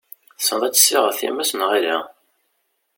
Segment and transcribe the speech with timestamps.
[0.37, 1.97] Tessneḍ ad tessiɣeḍ times neɣ ala?